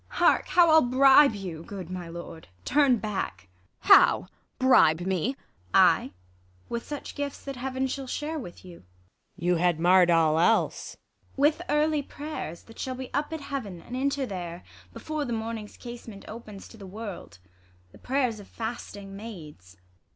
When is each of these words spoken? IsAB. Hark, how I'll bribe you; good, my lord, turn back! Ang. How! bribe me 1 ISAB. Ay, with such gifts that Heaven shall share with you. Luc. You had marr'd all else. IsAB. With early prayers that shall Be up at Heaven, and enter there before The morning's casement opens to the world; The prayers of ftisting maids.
IsAB. 0.01 0.15
Hark, 0.17 0.47
how 0.47 0.71
I'll 0.71 0.81
bribe 0.81 1.35
you; 1.35 1.61
good, 1.61 1.91
my 1.91 2.07
lord, 2.07 2.47
turn 2.65 2.97
back! 2.97 3.49
Ang. 3.83 3.89
How! 3.91 4.27
bribe 4.57 5.01
me 5.01 5.35
1 5.73 5.73
ISAB. 5.75 5.75
Ay, 5.75 6.11
with 6.69 6.87
such 6.87 7.13
gifts 7.13 7.43
that 7.43 7.55
Heaven 7.55 7.85
shall 7.85 8.07
share 8.07 8.39
with 8.39 8.65
you. 8.65 8.77
Luc. 8.77 8.85
You 9.35 9.55
had 9.57 9.79
marr'd 9.79 10.09
all 10.09 10.39
else. 10.39 10.97
IsAB. 10.97 10.97
With 11.37 11.61
early 11.69 12.01
prayers 12.01 12.63
that 12.63 12.79
shall 12.79 12.95
Be 12.95 13.13
up 13.13 13.31
at 13.31 13.41
Heaven, 13.41 13.79
and 13.79 13.95
enter 13.95 14.25
there 14.25 14.63
before 14.91 15.23
The 15.23 15.33
morning's 15.33 15.77
casement 15.77 16.25
opens 16.27 16.67
to 16.69 16.77
the 16.77 16.87
world; 16.87 17.37
The 17.91 17.99
prayers 17.99 18.39
of 18.39 18.47
ftisting 18.51 19.09
maids. 19.09 19.77